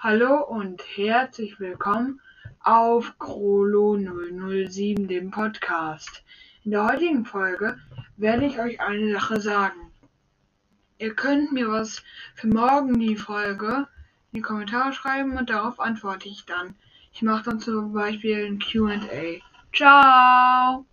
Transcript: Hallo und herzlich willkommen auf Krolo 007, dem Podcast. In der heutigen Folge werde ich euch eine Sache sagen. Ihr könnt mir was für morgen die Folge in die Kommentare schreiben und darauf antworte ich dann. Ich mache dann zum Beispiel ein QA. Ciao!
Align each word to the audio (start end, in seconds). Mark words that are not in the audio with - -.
Hallo 0.00 0.44
und 0.44 0.80
herzlich 0.96 1.58
willkommen 1.58 2.20
auf 2.60 3.18
Krolo 3.18 3.98
007, 3.98 5.08
dem 5.08 5.32
Podcast. 5.32 6.22
In 6.62 6.70
der 6.70 6.84
heutigen 6.84 7.24
Folge 7.24 7.80
werde 8.16 8.46
ich 8.46 8.60
euch 8.60 8.80
eine 8.80 9.10
Sache 9.14 9.40
sagen. 9.40 9.90
Ihr 10.98 11.16
könnt 11.16 11.50
mir 11.50 11.68
was 11.68 12.04
für 12.36 12.46
morgen 12.46 13.00
die 13.00 13.16
Folge 13.16 13.88
in 14.30 14.36
die 14.36 14.40
Kommentare 14.40 14.92
schreiben 14.92 15.36
und 15.36 15.50
darauf 15.50 15.80
antworte 15.80 16.28
ich 16.28 16.44
dann. 16.46 16.76
Ich 17.12 17.22
mache 17.22 17.50
dann 17.50 17.58
zum 17.58 17.92
Beispiel 17.92 18.46
ein 18.46 18.60
QA. 18.60 19.42
Ciao! 19.74 20.86